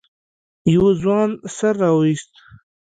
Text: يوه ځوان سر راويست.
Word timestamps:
يوه 0.73 0.91
ځوان 1.01 1.29
سر 1.55 1.73
راويست. 1.81 2.31